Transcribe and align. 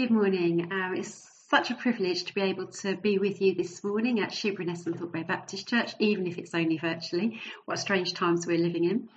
Good 0.00 0.10
morning. 0.10 0.72
Um, 0.72 0.94
it's 0.96 1.28
such 1.50 1.70
a 1.70 1.74
privilege 1.74 2.24
to 2.24 2.34
be 2.34 2.40
able 2.40 2.68
to 2.68 2.96
be 2.96 3.18
with 3.18 3.42
you 3.42 3.54
this 3.54 3.84
morning 3.84 4.20
at 4.20 4.30
Shoeburyness 4.30 4.86
and 4.86 4.98
Thorpe 4.98 5.26
Baptist 5.26 5.68
Church, 5.68 5.92
even 5.98 6.26
if 6.26 6.38
it's 6.38 6.54
only 6.54 6.78
virtually. 6.78 7.38
What 7.66 7.78
strange 7.78 8.14
times 8.14 8.46
we're 8.46 8.56
living 8.56 8.84
in. 8.84 9.10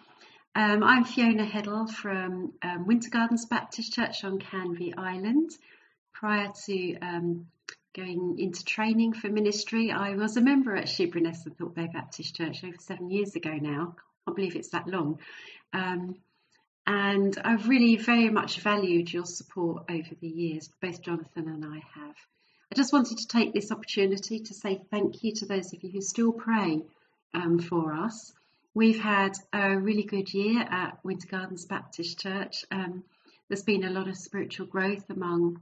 Um, 0.55 0.83
I'm 0.83 1.05
Fiona 1.05 1.46
Heddle 1.46 1.89
from 1.89 2.51
um, 2.61 2.85
Winter 2.85 3.09
Gardens 3.09 3.46
Baptist 3.46 3.93
Church 3.93 4.25
on 4.25 4.39
Canvey 4.39 4.93
Island. 4.97 5.51
Prior 6.11 6.51
to 6.65 6.97
um, 7.00 7.45
going 7.95 8.36
into 8.39 8.65
training 8.65 9.13
for 9.13 9.29
ministry, 9.29 9.89
I 9.89 10.15
was 10.15 10.36
a 10.36 10.41
member 10.41 10.75
at 10.75 10.88
Shoeburyness 10.88 11.45
and 11.45 11.57
Thorpe 11.57 11.93
Baptist 11.93 12.36
Church 12.36 12.61
over 12.65 12.75
seven 12.77 13.09
years 13.09 13.38
ago 13.38 13.54
now. 13.54 13.95
I 13.95 14.31
can't 14.31 14.36
believe 14.36 14.57
it's 14.57 14.71
that 14.71 14.89
long. 14.89 15.20
And 16.86 17.38
I've 17.43 17.70
really 17.70 17.95
very 17.95 18.29
much 18.29 18.59
valued 18.59 19.11
your 19.11 19.25
support 19.25 19.86
over 19.89 20.15
the 20.20 20.27
years, 20.27 20.70
both 20.82 21.02
Jonathan 21.02 21.47
and 21.47 21.65
I 21.65 21.82
have. 22.00 22.15
I 22.71 22.75
just 22.75 22.92
wanted 22.92 23.19
to 23.19 23.28
take 23.28 23.54
this 23.54 23.71
opportunity 23.71 24.39
to 24.39 24.54
say 24.54 24.82
thank 24.92 25.23
you 25.23 25.33
to 25.36 25.46
those 25.46 25.73
of 25.73 25.83
you 25.83 25.92
who 25.92 26.01
still 26.01 26.33
pray 26.33 26.82
um, 27.33 27.59
for 27.59 27.93
us. 27.93 28.33
We've 28.73 29.00
had 29.00 29.33
a 29.54 29.78
really 29.78 30.04
good 30.04 30.33
year 30.33 30.61
at 30.61 30.97
Winter 31.06 31.28
Gardens 31.28 31.65
Baptist 31.65 32.19
Church. 32.19 32.66
Um, 32.72 33.03
there's 33.47 33.64
been 33.64 33.84
a 33.84 33.92
lot 33.92 34.08
of 34.08 34.17
spiritual 34.17 34.66
growth 34.66 35.09
among 35.09 35.61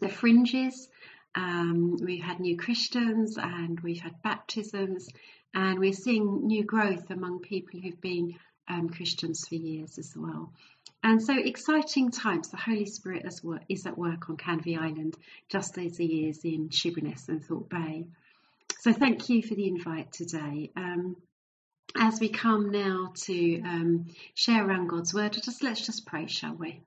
the 0.00 0.08
fringes. 0.08 0.88
Um, 1.34 1.98
we've 2.02 2.22
had 2.22 2.40
new 2.40 2.56
Christians 2.56 3.36
and 3.36 3.78
we've 3.80 4.00
had 4.00 4.22
baptisms, 4.22 5.08
and 5.54 5.78
we're 5.78 5.92
seeing 5.92 6.46
new 6.46 6.64
growth 6.64 7.10
among 7.10 7.40
people 7.40 7.78
who've 7.80 8.00
been 8.00 8.36
um, 8.68 8.88
Christians 8.88 9.46
for 9.48 9.54
years 9.54 9.98
as 9.98 10.14
well. 10.16 10.52
And 11.02 11.22
so 11.22 11.38
exciting 11.38 12.10
times. 12.10 12.48
The 12.48 12.56
Holy 12.56 12.86
Spirit 12.86 13.24
is 13.68 13.86
at 13.86 13.98
work 13.98 14.28
on 14.28 14.36
Canvey 14.36 14.76
Island, 14.76 15.16
just 15.48 15.78
as 15.78 15.96
He 15.96 16.28
is 16.28 16.44
in 16.44 16.70
Shoeburyness 16.70 17.28
and 17.28 17.44
Thorpe 17.44 17.70
Bay. 17.70 18.06
So 18.80 18.92
thank 18.92 19.28
you 19.28 19.42
for 19.42 19.54
the 19.54 19.66
invite 19.66 20.12
today. 20.12 20.70
Um, 20.76 21.16
as 21.96 22.20
we 22.20 22.28
come 22.28 22.70
now 22.70 23.12
to 23.24 23.60
um, 23.62 24.06
share 24.34 24.66
around 24.66 24.88
God's 24.88 25.14
word, 25.14 25.32
just 25.32 25.62
let's 25.62 25.84
just 25.84 26.06
pray, 26.06 26.26
shall 26.26 26.54
we? 26.54 26.82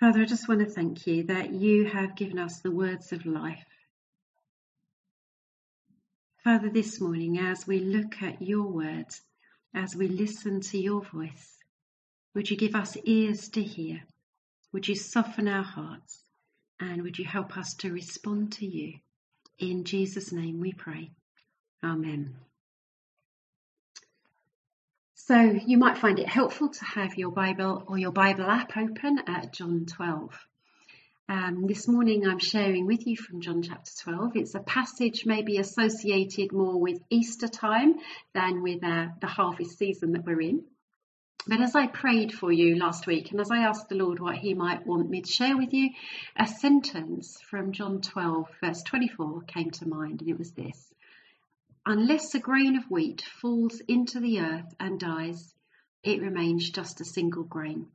Father, 0.00 0.22
I 0.22 0.24
just 0.24 0.48
want 0.48 0.60
to 0.60 0.66
thank 0.66 1.06
you 1.06 1.24
that 1.24 1.52
you 1.52 1.84
have 1.84 2.16
given 2.16 2.38
us 2.38 2.60
the 2.60 2.70
words 2.70 3.12
of 3.12 3.26
life. 3.26 3.69
Father, 6.42 6.70
this 6.70 7.02
morning, 7.02 7.38
as 7.38 7.66
we 7.66 7.80
look 7.80 8.22
at 8.22 8.40
your 8.40 8.66
words, 8.66 9.20
as 9.74 9.94
we 9.94 10.08
listen 10.08 10.62
to 10.62 10.78
your 10.78 11.02
voice, 11.02 11.58
would 12.34 12.50
you 12.50 12.56
give 12.56 12.74
us 12.74 12.96
ears 13.04 13.50
to 13.50 13.62
hear? 13.62 14.00
Would 14.72 14.88
you 14.88 14.94
soften 14.94 15.46
our 15.46 15.62
hearts? 15.62 16.24
And 16.80 17.02
would 17.02 17.18
you 17.18 17.26
help 17.26 17.58
us 17.58 17.74
to 17.80 17.92
respond 17.92 18.52
to 18.52 18.66
you? 18.66 19.00
In 19.58 19.84
Jesus' 19.84 20.32
name 20.32 20.60
we 20.60 20.72
pray. 20.72 21.10
Amen. 21.84 22.34
So 25.14 25.38
you 25.38 25.76
might 25.76 25.98
find 25.98 26.18
it 26.18 26.26
helpful 26.26 26.70
to 26.70 26.84
have 26.86 27.18
your 27.18 27.32
Bible 27.32 27.84
or 27.86 27.98
your 27.98 28.12
Bible 28.12 28.44
app 28.44 28.78
open 28.78 29.18
at 29.26 29.52
John 29.52 29.84
12. 29.84 30.32
Um, 31.30 31.68
this 31.68 31.86
morning 31.86 32.26
I'm 32.26 32.40
sharing 32.40 32.88
with 32.88 33.06
you 33.06 33.16
from 33.16 33.40
John 33.40 33.62
chapter 33.62 33.92
12. 34.02 34.32
It's 34.34 34.56
a 34.56 34.58
passage 34.58 35.24
maybe 35.24 35.58
associated 35.58 36.50
more 36.50 36.76
with 36.76 37.00
Easter 37.08 37.46
time 37.46 38.00
than 38.34 38.64
with 38.64 38.82
uh, 38.82 39.10
the 39.20 39.28
harvest 39.28 39.78
season 39.78 40.10
that 40.14 40.24
we're 40.24 40.40
in. 40.40 40.64
But 41.46 41.60
as 41.60 41.76
I 41.76 41.86
prayed 41.86 42.32
for 42.32 42.50
you 42.50 42.74
last 42.74 43.06
week 43.06 43.30
and 43.30 43.40
as 43.40 43.52
I 43.52 43.58
asked 43.58 43.88
the 43.88 43.94
Lord 43.94 44.18
what 44.18 44.38
He 44.38 44.54
might 44.54 44.84
want 44.84 45.08
me 45.08 45.22
to 45.22 45.30
share 45.30 45.56
with 45.56 45.72
you, 45.72 45.90
a 46.36 46.48
sentence 46.48 47.38
from 47.48 47.70
John 47.70 48.00
12, 48.00 48.48
verse 48.60 48.82
24 48.82 49.42
came 49.42 49.70
to 49.70 49.88
mind, 49.88 50.22
and 50.22 50.30
it 50.30 50.36
was 50.36 50.50
this 50.50 50.92
Unless 51.86 52.34
a 52.34 52.40
grain 52.40 52.76
of 52.76 52.90
wheat 52.90 53.22
falls 53.40 53.80
into 53.86 54.18
the 54.18 54.40
earth 54.40 54.74
and 54.80 54.98
dies, 54.98 55.54
it 56.02 56.22
remains 56.22 56.68
just 56.70 57.00
a 57.00 57.04
single 57.04 57.44
grain. 57.44 57.86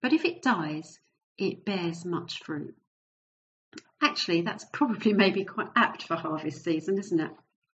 But 0.00 0.14
if 0.14 0.24
it 0.24 0.40
dies, 0.40 0.98
it 1.40 1.64
bears 1.64 2.04
much 2.04 2.42
fruit. 2.44 2.76
Actually, 4.02 4.42
that's 4.42 4.64
probably 4.72 5.12
maybe 5.12 5.44
quite 5.44 5.68
apt 5.76 6.04
for 6.04 6.16
harvest 6.16 6.64
season, 6.64 6.98
isn't 6.98 7.20
it? 7.20 7.30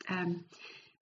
Um, 0.09 0.45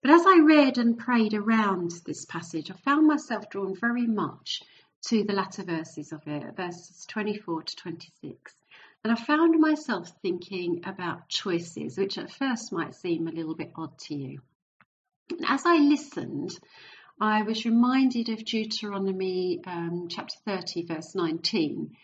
but 0.01 0.11
as 0.11 0.25
I 0.25 0.39
read 0.39 0.79
and 0.79 0.97
prayed 0.97 1.35
around 1.35 1.91
this 2.05 2.25
passage, 2.25 2.71
I 2.71 2.73
found 2.73 3.05
myself 3.05 3.49
drawn 3.49 3.75
very 3.75 4.07
much 4.07 4.63
to 5.07 5.23
the 5.23 5.33
latter 5.33 5.63
verses 5.63 6.11
of 6.11 6.27
it, 6.27 6.55
verses 6.55 7.05
24 7.07 7.63
to 7.63 7.75
26. 7.75 8.53
And 9.03 9.13
I 9.13 9.15
found 9.15 9.59
myself 9.59 10.11
thinking 10.21 10.81
about 10.85 11.29
choices, 11.29 11.97
which 11.97 12.17
at 12.17 12.31
first 12.31 12.71
might 12.71 12.95
seem 12.95 13.27
a 13.27 13.31
little 13.31 13.55
bit 13.55 13.71
odd 13.75 13.97
to 13.99 14.15
you. 14.15 14.41
And 15.29 15.45
as 15.47 15.65
I 15.65 15.77
listened, 15.77 16.59
I 17.19 17.43
was 17.43 17.65
reminded 17.65 18.29
of 18.29 18.43
Deuteronomy 18.43 19.61
um, 19.65 20.07
chapter 20.09 20.37
30, 20.45 20.85
verse 20.85 21.13
19, 21.13 21.95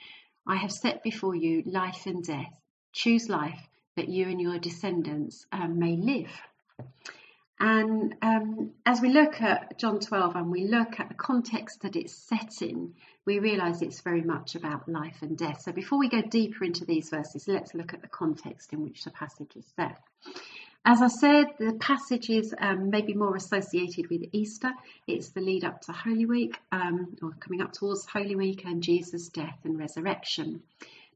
I 0.46 0.56
have 0.56 0.72
set 0.72 1.04
before 1.04 1.36
you 1.36 1.64
life 1.66 2.06
and 2.06 2.24
death. 2.24 2.60
Choose 2.98 3.30
life 3.30 3.70
that 3.96 4.10
you 4.10 4.28
and 4.28 4.42
your 4.42 4.58
descendants 4.58 5.46
um, 5.52 5.78
may 5.78 5.96
live. 5.98 6.32
And 7.60 8.16
um, 8.24 8.72
as 8.88 9.02
we 9.02 9.10
look 9.10 9.40
at 9.40 9.78
John 9.78 10.00
12 10.00 10.36
and 10.36 10.50
we 10.50 10.66
look 10.66 11.00
at 11.00 11.08
the 11.08 11.14
context 11.14 11.84
that 11.84 11.96
it's 11.96 12.16
set 12.16 12.64
in, 12.64 12.96
we 13.24 13.38
realise 13.38 13.84
it's 13.84 14.02
very 14.02 14.24
much 14.24 14.56
about 14.56 14.90
life 14.90 15.18
and 15.22 15.38
death. 15.38 15.62
So 15.62 15.72
before 15.72 16.00
we 16.00 16.10
go 16.10 16.24
deeper 16.24 16.64
into 16.64 16.86
these 16.86 17.12
verses, 17.12 17.48
let's 17.48 17.76
look 17.76 17.94
at 17.94 18.02
the 18.02 18.08
context 18.08 18.74
in 18.74 18.82
which 18.82 19.04
the 19.04 19.12
passage 19.12 19.56
is 19.56 19.66
set. 19.76 20.00
As 20.84 21.04
I 21.04 21.10
said, 21.10 21.48
the 21.60 21.74
passage 21.74 22.32
is 22.32 22.56
um, 22.60 22.90
maybe 22.90 23.14
more 23.14 23.36
associated 23.36 24.10
with 24.10 24.24
Easter. 24.32 24.72
It's 25.06 25.30
the 25.30 25.42
lead 25.42 25.64
up 25.64 25.82
to 25.82 25.92
Holy 25.92 26.26
Week, 26.26 26.58
um, 26.72 27.16
or 27.22 27.34
coming 27.40 27.62
up 27.62 27.74
towards 27.74 28.08
Holy 28.08 28.36
Week, 28.36 28.66
and 28.66 28.82
Jesus' 28.82 29.30
death 29.30 29.60
and 29.66 29.78
resurrection. 29.78 30.64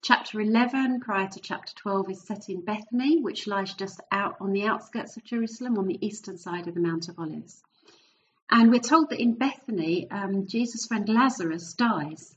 Chapter 0.03 0.41
11, 0.41 0.99
prior 1.01 1.27
to 1.27 1.39
chapter 1.39 1.75
12, 1.75 2.09
is 2.09 2.23
set 2.23 2.49
in 2.49 2.61
Bethany, 2.61 3.21
which 3.21 3.45
lies 3.45 3.75
just 3.75 4.01
out 4.11 4.35
on 4.41 4.51
the 4.51 4.65
outskirts 4.65 5.15
of 5.15 5.23
Jerusalem 5.23 5.77
on 5.77 5.85
the 5.85 6.03
eastern 6.03 6.39
side 6.39 6.67
of 6.67 6.73
the 6.73 6.79
Mount 6.79 7.07
of 7.07 7.19
Olives. 7.19 7.61
And 8.49 8.71
we're 8.71 8.79
told 8.79 9.11
that 9.11 9.21
in 9.21 9.35
Bethany, 9.35 10.09
um, 10.09 10.47
Jesus' 10.47 10.87
friend 10.87 11.07
Lazarus 11.07 11.75
dies. 11.75 12.35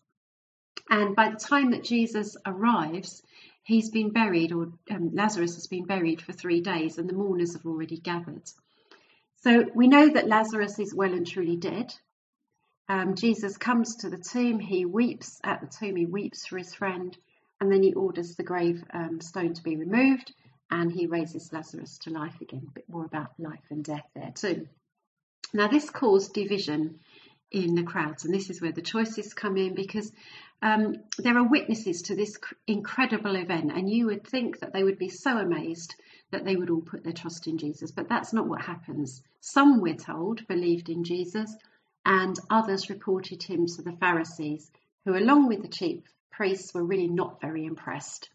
And 0.91 1.17
by 1.17 1.31
the 1.31 1.39
time 1.39 1.71
that 1.71 1.85
Jesus 1.85 2.37
arrives, 2.45 3.23
he's 3.63 3.89
been 3.89 4.11
buried, 4.11 4.53
or 4.53 4.71
um, 4.91 5.15
Lazarus 5.15 5.55
has 5.55 5.67
been 5.67 5.87
buried 5.87 6.21
for 6.21 6.35
three 6.35 6.61
days, 6.61 6.99
and 6.99 7.09
the 7.09 7.15
mourners 7.15 7.55
have 7.55 7.65
already 7.65 7.97
gathered. 7.97 8.43
So 9.37 9.65
we 9.75 9.89
know 9.89 10.11
that 10.11 10.29
Lazarus 10.29 10.79
is 10.79 10.95
well 10.95 11.15
and 11.15 11.27
truly 11.27 11.57
dead. 11.57 11.95
Um, 12.91 13.15
Jesus 13.15 13.57
comes 13.57 13.97
to 13.97 14.11
the 14.11 14.19
tomb, 14.19 14.59
he 14.59 14.85
weeps 14.85 15.41
at 15.43 15.63
the 15.63 15.67
tomb, 15.67 15.97
he 15.97 16.05
weeps 16.05 16.47
for 16.47 16.59
his 16.59 16.75
friend, 16.75 17.17
and 17.65 17.73
then 17.73 17.83
he 17.83 17.95
orders 17.95 18.35
the 18.35 18.43
grave 18.43 18.85
um, 18.93 19.23
stone 19.23 19.55
to 19.55 19.63
be 19.63 19.77
removed 19.77 20.35
and 20.71 20.93
he 20.93 21.07
raises 21.07 21.51
Lazarus 21.51 21.97
to 21.99 22.11
life 22.11 22.39
again. 22.43 22.67
A 22.69 22.73
bit 22.73 22.89
more 22.91 23.07
about 23.07 23.33
life 23.39 23.65
and 23.71 23.83
death 23.83 24.07
there, 24.15 24.33
too. 24.35 24.69
Now, 25.55 25.69
this 25.69 25.89
caused 25.89 26.35
division 26.35 27.01
in 27.51 27.75
the 27.75 27.83
crowds, 27.83 28.27
and 28.27 28.35
this 28.35 28.51
is 28.51 28.61
where 28.61 28.73
the 28.73 28.83
choices 28.83 29.33
come 29.33 29.57
in 29.57 29.75
because 29.75 30.13
um, 30.61 30.97
there 31.17 31.39
are 31.39 31.49
witnesses 31.49 32.03
to 32.03 32.17
this 32.17 32.39
incredible 32.67 33.37
event, 33.37 33.73
and 33.73 33.89
you 33.89 34.07
would 34.07 34.27
think 34.27 34.61
that 34.61 34.75
they 34.75 34.83
would 34.83 34.99
be 34.99 35.09
so 35.09 35.39
amazed 35.39 35.95
that 36.33 36.45
they 36.45 36.57
would 36.57 36.69
all 36.69 36.83
put 36.83 37.03
their 37.03 37.13
trust 37.15 37.47
in 37.47 37.57
Jesus, 37.57 37.93
but 37.93 38.11
that's 38.11 38.35
not 38.35 38.49
what 38.49 38.61
happens. 38.61 39.23
Some, 39.41 39.81
we're 39.81 39.95
told, 39.95 40.47
believed 40.49 40.91
in 40.91 41.05
Jesus, 41.05 41.55
and 42.05 42.39
others 42.51 42.91
reported 42.91 43.43
him 43.43 43.67
to 43.67 43.83
the 43.83 43.93
Pharisees, 43.93 44.71
who, 45.05 45.17
along 45.17 45.49
with 45.49 45.63
the 45.63 45.69
chief 45.69 46.03
priests, 46.37 46.75
were 46.75 46.84
really 46.84 47.09
not 47.09 47.41
very 47.41 47.65
impressed. 47.65 48.29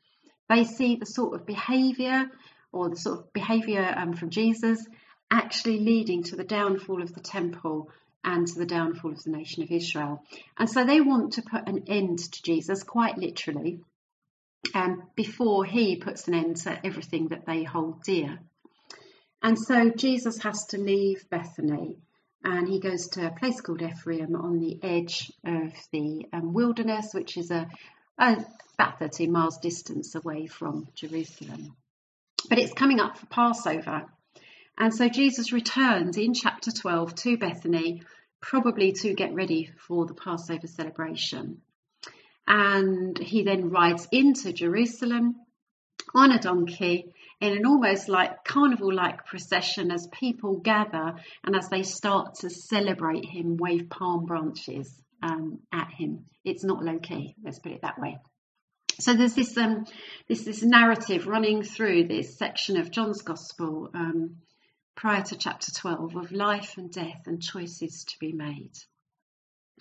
They 0.48 0.64
see 0.64 0.96
the 0.96 1.06
sort 1.06 1.36
of 1.36 1.46
behaviour 1.46 2.30
or 2.72 2.90
the 2.90 2.96
sort 2.96 3.20
of 3.20 3.34
behaviour 3.34 3.94
um, 3.96 4.14
from 4.14 4.30
Jesus 4.30 4.86
actually 5.32 5.80
leading 5.80 6.24
to 6.24 6.36
the 6.36 6.44
downfall 6.44 7.02
of 7.02 7.14
the 7.14 7.20
temple 7.20 7.90
and 8.24 8.48
to 8.48 8.60
the 8.60 8.66
downfall 8.66 9.12
of 9.12 9.24
the 9.24 9.32
nation 9.32 9.64
of 9.64 9.72
Israel. 9.72 10.24
And 10.58 10.70
so 10.70 10.84
they 10.84 11.02
want 11.02 11.34
to 11.34 11.42
put 11.42 11.68
an 11.68 11.84
end 11.88 12.20
to 12.20 12.42
Jesus, 12.42 12.84
quite 12.84 13.18
literally, 13.18 13.80
um, 14.74 15.04
before 15.16 15.66
he 15.66 15.96
puts 15.96 16.28
an 16.28 16.34
end 16.34 16.58
to 16.58 16.86
everything 16.86 17.30
that 17.30 17.46
they 17.46 17.64
hold 17.64 18.04
dear. 18.04 18.40
And 19.42 19.58
so 19.58 19.90
Jesus 19.90 20.40
has 20.44 20.66
to 20.68 20.78
leave 20.78 21.30
Bethany 21.30 21.98
and 22.44 22.68
he 22.68 22.80
goes 22.80 23.08
to 23.10 23.28
a 23.28 23.32
place 23.32 23.62
called 23.62 23.82
Ephraim 23.82 24.36
on 24.36 24.60
the 24.60 24.80
edge 24.84 25.32
of 25.46 25.74
the 25.92 26.26
um, 26.32 26.54
wilderness, 26.54 27.14
which 27.14 27.38
is 27.38 27.52
a, 27.52 27.68
a, 28.18 28.46
about 28.76 29.00
13 29.00 29.32
miles 29.32 29.58
distance 29.58 30.16
away 30.16 30.48
from 30.48 30.88
Jerusalem. 30.96 31.76
But 32.48 32.60
it's 32.60 32.74
coming 32.74 33.00
up 33.00 33.18
for 33.18 33.26
Passover, 33.26 34.06
and 34.78 34.94
so 34.94 35.10
Jesus 35.10 35.52
returns 35.52 36.18
in 36.18 36.34
chapter 36.34 36.72
12 36.72 37.16
to 37.16 37.38
Bethany, 37.38 38.04
probably 38.42 38.94
to 38.94 39.14
get 39.14 39.34
ready 39.34 39.70
for 39.88 40.06
the 40.06 40.14
Passover 40.14 40.68
celebration. 40.68 41.62
and 42.48 43.18
he 43.18 43.44
then 43.44 43.70
rides 43.70 44.08
into 44.12 44.52
Jerusalem 44.52 45.36
on 46.16 46.32
a 46.32 46.40
donkey 46.40 47.14
in 47.42 47.54
an 47.54 47.66
almost 47.66 48.10
like 48.10 48.44
carnival 48.44 48.94
like 48.94 49.26
procession 49.26 49.92
as 49.92 50.08
people 50.08 50.58
gather 50.58 51.16
and 51.44 51.56
as 51.56 51.70
they 51.70 51.84
start 51.84 52.36
to 52.36 52.50
celebrate 52.50 53.26
him, 53.26 53.58
wave 53.58 53.90
palm 53.90 54.26
branches 54.26 55.02
um, 55.24 55.60
at 55.72 55.90
him. 55.92 56.26
It's 56.44 56.64
not 56.64 56.84
low 56.84 57.00
key, 57.00 57.36
let's 57.44 57.60
put 57.60 57.72
it 57.72 57.82
that 57.82 58.00
way. 58.00 58.18
So 59.00 59.14
there's 59.14 59.34
this 59.34 59.56
um, 59.58 59.86
this 60.28 60.44
this 60.44 60.62
narrative 60.62 61.26
running 61.26 61.64
through 61.64 62.08
this 62.08 62.38
section 62.38 62.78
of 62.78 62.92
John's 62.92 63.22
Gospel 63.22 63.90
um, 63.94 64.38
prior 64.96 65.22
to 65.24 65.38
chapter 65.38 65.72
12 65.72 66.18
of 66.18 66.32
life 66.34 66.78
and 66.78 66.92
death 66.92 67.22
and 67.26 67.42
choices 67.42 68.04
to 68.10 68.20
be 68.20 68.34
made. 68.34 68.74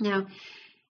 Now, 0.00 0.26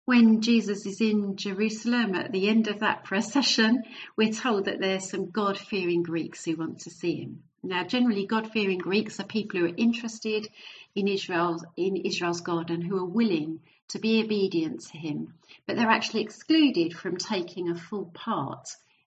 when 0.08 0.40
Jesus 0.40 0.86
is 0.86 1.02
in 1.02 1.36
Jerusalem 1.36 2.14
at 2.14 2.32
the 2.32 2.48
end 2.48 2.66
of 2.66 2.78
that 2.78 3.04
procession, 3.10 3.82
we're 4.16 4.32
told 4.32 4.64
that 4.64 4.80
there's 4.80 5.10
some 5.10 5.28
God 5.28 5.58
fearing 5.58 6.02
Greeks 6.02 6.46
who 6.46 6.56
want 6.56 6.80
to 6.80 6.90
see 6.90 7.16
him. 7.16 7.42
Now, 7.62 7.84
generally, 7.84 8.24
God 8.24 8.50
fearing 8.50 8.78
Greeks 8.78 9.20
are 9.20 9.26
people 9.26 9.60
who 9.60 9.66
are 9.66 9.76
interested 9.76 10.48
in 10.94 11.08
Israel's, 11.08 11.62
in 11.76 11.96
Israel's 11.96 12.40
God 12.40 12.70
and 12.70 12.82
who 12.82 12.96
are 12.96 13.04
willing 13.04 13.60
to 13.88 13.98
be 13.98 14.22
obedient 14.24 14.80
to 14.86 14.96
him, 14.96 15.34
but 15.66 15.76
they're 15.76 15.90
actually 15.90 16.22
excluded 16.22 16.96
from 16.96 17.18
taking 17.18 17.68
a 17.68 17.74
full 17.78 18.06
part 18.06 18.66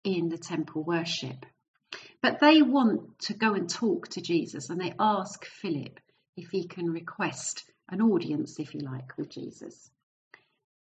in 0.05 0.29
the 0.29 0.39
temple 0.39 0.85
worship. 0.85 1.45
But 2.23 2.39
they 2.39 2.63
want 2.63 3.19
to 3.23 3.35
go 3.35 3.55
and 3.55 3.69
talk 3.69 4.11
to 4.11 4.21
Jesus 4.21 4.71
and 4.71 4.81
they 4.81 4.95
ask 5.01 5.45
Philip 5.45 5.99
if 6.37 6.51
he 6.51 6.69
can 6.69 6.93
request 6.93 7.65
an 7.89 8.01
audience, 8.01 8.61
if 8.61 8.75
you 8.75 8.81
like, 8.83 9.19
with 9.19 9.29
Jesus. 9.29 9.91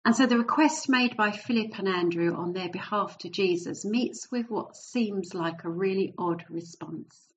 And 0.06 0.14
so 0.14 0.24
the 0.24 0.38
request 0.38 0.88
made 0.88 1.16
by 1.16 1.32
Philip 1.32 1.76
and 1.80 1.88
Andrew 1.88 2.32
on 2.36 2.52
their 2.52 2.68
behalf 2.68 3.18
to 3.18 3.28
Jesus 3.28 3.84
meets 3.84 4.30
with 4.30 4.48
what 4.48 4.76
seems 4.76 5.34
like 5.34 5.64
a 5.64 5.68
really 5.68 6.14
odd 6.16 6.44
response. 6.48 7.34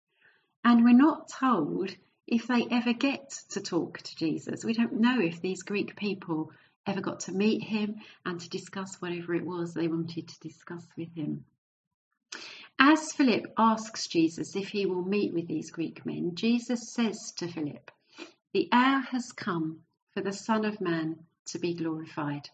And 0.64 0.84
we're 0.84 0.94
not 0.94 1.30
told 1.30 1.96
if 2.28 2.46
they 2.46 2.68
ever 2.70 2.94
get 2.94 3.32
to 3.50 3.60
talk 3.60 3.98
to 3.98 4.16
Jesus. 4.16 4.64
We 4.64 4.74
don't 4.74 5.02
know 5.02 5.20
if 5.20 5.42
these 5.42 5.64
Greek 5.64 5.96
people 5.96 6.52
ever 6.86 7.02
got 7.02 7.22
to 7.22 7.32
meet 7.32 7.64
him 7.64 8.02
and 8.24 8.40
to 8.40 8.48
discuss 8.50 9.02
whatever 9.02 9.34
it 9.34 9.48
was 9.48 9.74
they 9.74 9.88
wanted 9.88 10.28
to 10.28 10.40
discuss 10.40 10.86
with 10.96 11.12
him. 11.16 11.46
As 12.78 13.12
Philip 13.14 13.52
asks 13.58 14.06
Jesus 14.06 14.56
if 14.56 14.68
he 14.68 14.86
will 14.86 15.02
meet 15.04 15.34
with 15.34 15.48
these 15.48 15.72
Greek 15.72 16.06
men, 16.06 16.36
Jesus 16.36 16.94
says 16.94 17.32
to 17.38 17.48
Philip, 17.48 17.90
The 18.54 18.70
hour 18.72 19.00
has 19.00 19.32
come 19.32 19.80
for 20.14 20.22
the 20.22 20.34
Son 20.34 20.66
of 20.66 20.80
Man 20.80 21.26
to 21.48 21.58
be 21.58 21.74
glorified. 21.74 22.48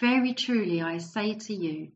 Very 0.00 0.34
truly 0.34 0.82
I 0.82 0.98
say 0.98 1.34
to 1.34 1.54
you, 1.54 1.90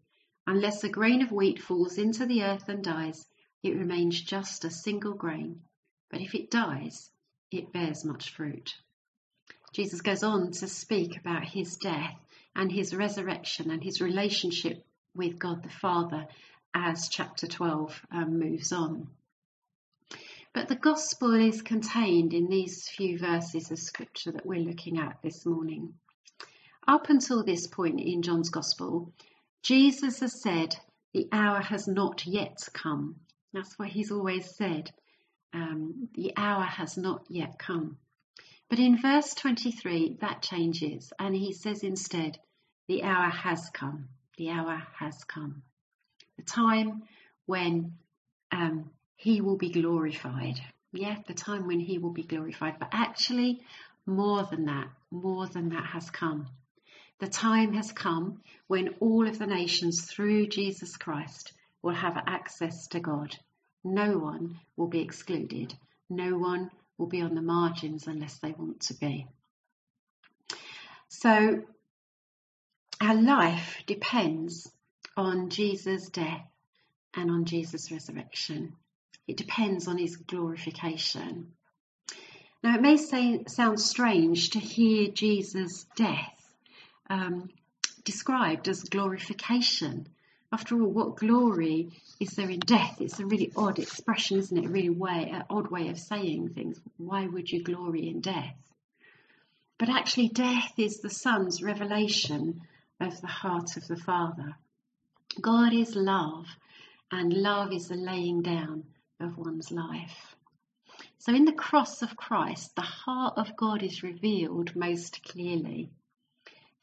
unless 0.47 0.85
a 0.85 0.89
grain 0.89 1.21
of 1.23 1.33
wheat 1.33 1.61
falls 1.61 1.99
into 1.99 2.25
the 2.25 2.45
earth 2.45 2.69
and 2.69 2.83
dies, 2.83 3.27
it 3.63 3.77
remains 3.77 4.23
just 4.23 4.65
a 4.65 4.71
single 4.71 5.13
grain. 5.13 5.63
But 6.11 6.23
if 6.23 6.35
it 6.35 6.51
dies, 6.51 7.11
it 7.51 7.73
bears 7.73 8.05
much 8.05 8.31
fruit. 8.31 8.75
Jesus 9.75 10.01
goes 10.01 10.23
on 10.23 10.53
to 10.53 10.67
speak 10.67 11.19
about 11.19 11.45
his 11.45 11.77
death 11.77 12.17
and 12.57 12.73
his 12.73 12.95
resurrection 12.95 13.71
and 13.71 13.83
his 13.83 14.01
relationship 14.01 14.85
with 15.15 15.39
God 15.39 15.63
the 15.63 15.69
Father 15.69 16.27
as 16.75 17.09
chapter 17.09 17.47
12 17.47 18.07
um, 18.11 18.39
moves 18.39 18.73
on. 18.73 19.09
But 20.53 20.69
the 20.69 20.77
gospel 20.77 21.35
is 21.35 21.63
contained 21.63 22.33
in 22.33 22.49
these 22.49 22.89
few 22.89 23.19
verses 23.19 23.71
of 23.71 23.79
scripture 23.79 24.33
that 24.33 24.47
we're 24.47 24.61
looking 24.61 24.99
at 24.99 25.21
this 25.23 25.45
morning. 25.45 25.95
Up 26.87 27.09
until 27.09 27.45
this 27.45 27.67
point 27.67 28.01
in 28.01 28.23
John's 28.23 28.51
Gospel, 28.51 29.13
Jesus 29.63 30.21
has 30.21 30.43
said, 30.43 30.75
The 31.13 31.29
hour 31.31 31.61
has 31.61 31.87
not 31.87 32.27
yet 32.27 32.59
come. 32.73 33.17
That's 33.53 33.79
what 33.79 33.89
he's 33.89 34.11
always 34.11 34.57
said. 34.57 34.91
Um, 35.53 36.09
the 36.15 36.33
hour 36.37 36.65
has 36.65 36.97
not 36.97 37.25
yet 37.29 37.59
come. 37.59 37.99
But 38.69 38.79
in 38.79 39.01
verse 39.01 39.35
23, 39.35 40.19
that 40.21 40.43
changes, 40.43 41.13
and 41.19 41.35
he 41.35 41.53
says 41.53 41.83
instead, 41.83 42.39
The 42.89 43.03
hour 43.03 43.29
has 43.29 43.69
come. 43.71 44.09
The 44.39 44.51
hour 44.51 44.83
has 44.99 45.25
come. 45.25 45.63
The 46.37 46.45
time 46.45 47.03
when 47.47 47.99
um, 48.53 48.91
he 49.17 49.41
will 49.41 49.57
be 49.57 49.71
glorified. 49.71 50.61
Yeah, 50.93 51.17
the 51.27 51.35
time 51.35 51.67
when 51.67 51.81
he 51.81 51.99
will 51.99 52.13
be 52.13 52.23
glorified. 52.23 52.79
But 52.79 52.91
actually, 52.93 53.61
more 54.07 54.45
than 54.45 54.65
that, 54.67 54.89
more 55.11 55.47
than 55.47 55.71
that 55.71 55.87
has 55.87 56.09
come. 56.11 56.47
The 57.21 57.29
time 57.29 57.75
has 57.75 57.93
come 57.93 58.41
when 58.67 58.95
all 59.01 59.29
of 59.29 59.39
the 59.39 59.47
nations 59.47 60.07
through 60.07 60.47
Jesus 60.47 60.97
Christ 60.97 61.53
will 61.83 61.93
have 61.93 62.17
access 62.17 62.89
to 62.89 63.01
God. 63.01 63.37
No 63.85 64.17
one 64.17 64.59
will 64.77 64.87
be 64.87 65.01
excluded. 65.01 65.75
No 66.09 66.39
one 66.39 66.71
will 66.97 67.09
be 67.09 67.21
on 67.21 67.35
the 67.35 67.43
margins 67.43 68.07
unless 68.07 68.39
they 68.39 68.53
want 68.53 68.81
to 68.81 68.95
be. 68.95 69.27
So, 71.09 71.63
our 73.03 73.15
life 73.15 73.83
depends 73.87 74.73
on 75.15 75.51
Jesus' 75.51 76.09
death 76.09 76.47
and 77.15 77.31
on 77.31 77.45
Jesus' 77.45 77.93
resurrection. 77.93 78.77
It 79.29 79.37
depends 79.37 79.89
on 79.89 79.99
his 79.99 80.17
glorification. 80.17 81.53
Now, 82.63 82.77
it 82.77 82.81
may 82.81 82.97
say, 82.97 83.45
sound 83.47 83.79
strange 83.79 84.51
to 84.51 84.59
hear 84.59 85.09
Jesus' 85.09 85.85
death 85.97 86.40
um, 87.11 87.51
described 88.05 88.69
as 88.69 88.85
glorification. 88.85 90.07
After 90.53 90.81
all, 90.81 90.89
what 90.89 91.17
glory 91.17 91.91
is 92.19 92.31
there 92.31 92.49
in 92.49 92.61
death? 92.61 93.01
It's 93.01 93.21
a 93.21 93.27
really 93.27 93.53
odd 93.57 93.79
expression, 93.79 94.39
isn't 94.39 94.57
it? 94.57 94.67
A 94.67 94.71
really 94.71 94.91
way, 94.91 95.31
an 95.33 95.45
odd 95.51 95.71
way 95.71 95.89
of 95.89 95.99
saying 95.99 96.51
things. 96.51 96.81
Why 96.97 97.27
would 97.27 97.51
you 97.51 97.63
glory 97.63 98.09
in 98.09 98.21
death? 98.21 98.57
But 99.79 99.91
actually, 99.91 100.29
death 100.29 100.73
is 100.79 100.99
the 100.99 101.11
Son's 101.11 101.63
revelation 101.63 102.63
of 103.01 103.21
the 103.21 103.27
heart 103.27 103.77
of 103.77 103.87
the 103.89 103.97
Father. 103.97 104.57
God 105.41 105.73
is 105.73 105.95
love, 105.95 106.47
and 107.11 107.33
love 107.33 107.73
is 107.73 107.89
the 107.89 107.97
laying 107.97 108.43
down 108.43 108.85
of 109.21 109.39
one's 109.39 109.71
life. 109.71 110.37
So, 111.19 111.35
in 111.35 111.45
the 111.45 111.53
cross 111.53 112.03
of 112.03 112.17
Christ, 112.17 112.75
the 112.75 112.83
heart 112.83 113.35
of 113.37 113.57
God 113.57 113.83
is 113.83 114.03
revealed 114.03 114.75
most 114.77 115.23
clearly. 115.23 115.91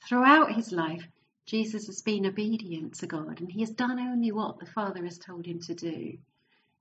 Throughout 0.05 0.53
his 0.53 0.71
life, 0.71 1.07
Jesus 1.45 1.87
has 1.87 2.01
been 2.01 2.25
obedient 2.25 2.95
to 2.95 3.07
God 3.07 3.39
and 3.39 3.51
he 3.51 3.61
has 3.61 3.69
done 3.69 3.99
only 3.99 4.31
what 4.31 4.59
the 4.59 4.65
Father 4.65 5.03
has 5.05 5.17
told 5.17 5.45
him 5.45 5.59
to 5.61 5.73
do. 5.73 6.17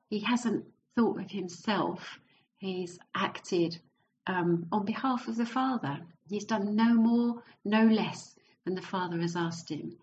He 0.08 0.20
hasn't 0.20 0.66
thought 0.94 1.20
of 1.20 1.30
himself, 1.30 2.18
he's 2.58 2.98
acted 3.14 3.78
um, 4.26 4.66
on 4.72 4.84
behalf 4.84 5.28
of 5.28 5.36
the 5.36 5.46
Father. 5.46 6.00
He's 6.28 6.44
done 6.44 6.74
no 6.74 6.94
more, 6.94 7.42
no 7.64 7.84
less 7.86 8.34
than 8.64 8.74
the 8.74 8.82
Father 8.82 9.20
has 9.20 9.36
asked 9.36 9.70
him. 9.70 9.96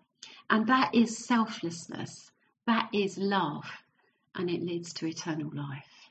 And 0.48 0.66
that 0.68 0.94
is 0.94 1.26
selflessness, 1.26 2.30
that 2.66 2.88
is 2.92 3.18
love, 3.18 3.70
and 4.34 4.50
it 4.50 4.62
leads 4.62 4.92
to 4.94 5.06
eternal 5.06 5.50
life. 5.54 6.10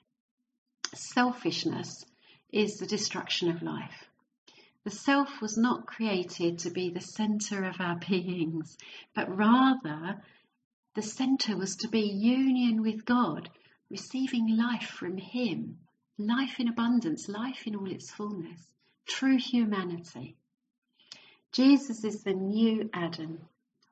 Selfishness 0.94 2.06
is 2.52 2.78
the 2.78 2.86
destruction 2.86 3.50
of 3.50 3.64
life. 3.64 4.08
The 4.86 4.92
self 4.92 5.40
was 5.42 5.58
not 5.58 5.88
created 5.88 6.60
to 6.60 6.70
be 6.70 6.90
the 6.90 7.00
center 7.00 7.64
of 7.64 7.80
our 7.80 7.96
beings, 8.10 8.78
but 9.16 9.34
rather 9.34 10.22
the 10.94 11.02
center 11.02 11.56
was 11.56 11.78
to 11.78 11.88
be 11.88 12.02
union 12.02 12.82
with 12.82 13.06
God, 13.06 13.50
receiving 13.90 14.58
life 14.58 14.90
from 14.90 15.18
Him, 15.18 15.80
life 16.18 16.60
in 16.60 16.68
abundance, 16.68 17.30
life 17.30 17.66
in 17.66 17.78
all 17.78 17.90
its 17.90 18.12
fullness, 18.12 18.74
true 19.06 19.38
humanity. 19.38 20.36
Jesus 21.54 22.04
is 22.04 22.24
the 22.24 22.34
new 22.34 22.90
Adam, 22.92 23.40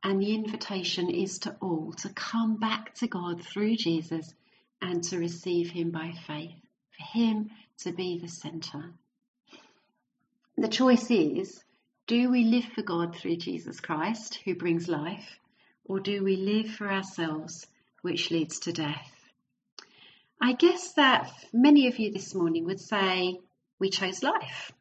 and 0.03 0.21
the 0.21 0.35
invitation 0.35 1.09
is 1.09 1.39
to 1.39 1.55
all 1.61 1.93
to 1.93 2.09
come 2.09 2.57
back 2.57 2.95
to 2.95 3.07
God 3.07 3.41
through 3.41 3.77
Jesus 3.77 4.33
and 4.81 5.01
to 5.05 5.17
receive 5.19 5.69
Him 5.69 5.91
by 5.91 6.11
faith, 6.27 6.59
for 6.89 7.03
Him 7.17 7.49
to 7.77 7.93
be 7.93 8.17
the 8.17 8.27
center. 8.27 8.93
The 10.61 10.67
choice 10.67 11.09
is 11.09 11.63
do 12.05 12.29
we 12.29 12.43
live 12.43 12.65
for 12.65 12.83
God 12.83 13.15
through 13.15 13.37
Jesus 13.37 13.79
Christ, 13.79 14.35
who 14.45 14.53
brings 14.53 14.87
life, 14.87 15.39
or 15.85 15.99
do 15.99 16.23
we 16.23 16.35
live 16.35 16.69
for 16.69 16.87
ourselves, 16.87 17.65
which 18.03 18.29
leads 18.29 18.59
to 18.59 18.71
death? 18.71 19.11
I 20.39 20.53
guess 20.53 20.93
that 20.93 21.33
many 21.51 21.87
of 21.87 21.97
you 21.97 22.11
this 22.11 22.35
morning 22.35 22.65
would 22.65 22.79
say, 22.79 23.39
We 23.79 23.89
chose 23.89 24.21
life. 24.21 24.71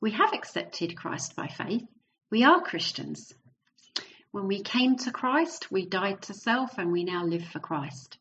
We 0.00 0.12
have 0.12 0.32
accepted 0.32 0.96
Christ 0.96 1.36
by 1.36 1.48
faith. 1.48 1.86
We 2.30 2.44
are 2.44 2.62
Christians. 2.62 3.34
When 4.30 4.46
we 4.46 4.62
came 4.62 4.96
to 4.96 5.12
Christ, 5.12 5.70
we 5.70 5.84
died 5.84 6.22
to 6.22 6.32
self 6.32 6.78
and 6.78 6.90
we 6.90 7.04
now 7.04 7.26
live 7.26 7.44
for 7.44 7.60
Christ. 7.60 8.16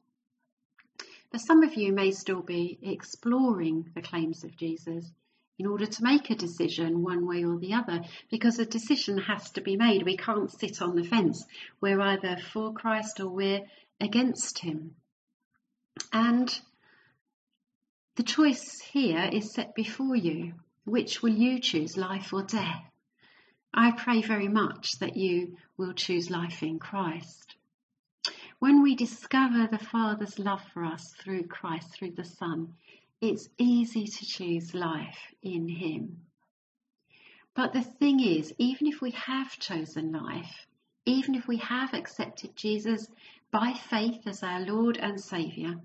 But 1.31 1.39
some 1.39 1.63
of 1.63 1.75
you 1.75 1.93
may 1.93 2.11
still 2.11 2.41
be 2.41 2.77
exploring 2.81 3.91
the 3.95 4.01
claims 4.01 4.43
of 4.43 4.57
Jesus 4.57 5.09
in 5.59 5.65
order 5.65 5.85
to 5.85 6.03
make 6.03 6.29
a 6.29 6.35
decision 6.35 7.01
one 7.01 7.25
way 7.25 7.43
or 7.43 7.57
the 7.57 7.73
other 7.73 8.03
because 8.29 8.59
a 8.59 8.65
decision 8.65 9.17
has 9.17 9.49
to 9.51 9.61
be 9.61 9.75
made. 9.75 10.03
We 10.03 10.17
can't 10.17 10.51
sit 10.51 10.81
on 10.81 10.95
the 10.95 11.03
fence. 11.03 11.45
We're 11.81 11.99
either 11.99 12.37
for 12.53 12.73
Christ 12.73 13.19
or 13.19 13.29
we're 13.29 13.65
against 13.99 14.59
Him. 14.59 14.95
And 16.13 16.59
the 18.15 18.23
choice 18.23 18.79
here 18.91 19.29
is 19.31 19.53
set 19.53 19.73
before 19.75 20.15
you. 20.15 20.53
Which 20.85 21.21
will 21.21 21.33
you 21.33 21.59
choose, 21.59 21.97
life 21.97 22.31
or 22.31 22.43
death? 22.43 22.83
I 23.73 23.91
pray 23.91 24.21
very 24.21 24.47
much 24.47 24.99
that 24.99 25.17
you 25.17 25.57
will 25.75 25.93
choose 25.93 26.29
life 26.29 26.63
in 26.63 26.79
Christ. 26.79 27.55
When 28.59 28.81
we 28.81 28.95
discover 28.95 29.67
the 29.67 29.77
Father's 29.77 30.39
love 30.39 30.63
for 30.73 30.85
us 30.85 31.13
through 31.19 31.47
Christ, 31.47 31.93
through 31.93 32.11
the 32.11 32.23
Son, 32.23 32.73
it's 33.21 33.50
easy 33.57 34.05
to 34.05 34.25
choose 34.25 34.74
life 34.74 35.33
in 35.41 35.67
Him. 35.67 36.21
But 37.55 37.74
the 37.74 37.81
thing 37.81 38.19
is, 38.19 38.53
even 38.57 38.88
if 38.88 39.01
we 39.01 39.12
have 39.12 39.57
chosen 39.57 40.12
life, 40.12 40.67
even 41.05 41.36
if 41.36 41.47
we 41.47 41.57
have 41.57 41.93
accepted 41.93 42.55
Jesus 42.55 43.07
by 43.50 43.74
faith 43.89 44.27
as 44.27 44.43
our 44.43 44.59
Lord 44.59 44.97
and 44.97 45.19
Saviour, 45.19 45.75